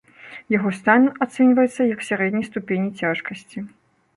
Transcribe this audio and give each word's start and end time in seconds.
Яго 0.53 0.69
стан 0.77 1.01
ацэньваецца 1.25 1.81
як 1.93 1.99
сярэдняй 2.09 2.45
ступені 2.49 2.89
цяжкасці. 3.03 3.57